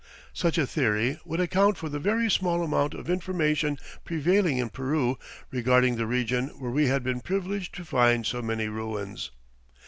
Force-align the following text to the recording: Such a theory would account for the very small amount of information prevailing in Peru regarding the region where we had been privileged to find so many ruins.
Such 0.33 0.57
a 0.57 0.65
theory 0.65 1.19
would 1.25 1.39
account 1.39 1.77
for 1.77 1.87
the 1.87 1.99
very 1.99 2.27
small 2.31 2.63
amount 2.63 2.95
of 2.95 3.07
information 3.07 3.77
prevailing 4.03 4.57
in 4.57 4.69
Peru 4.69 5.19
regarding 5.51 5.95
the 5.95 6.07
region 6.07 6.47
where 6.57 6.71
we 6.71 6.87
had 6.87 7.03
been 7.03 7.21
privileged 7.21 7.75
to 7.75 7.85
find 7.85 8.25
so 8.25 8.41
many 8.41 8.67
ruins. 8.67 9.29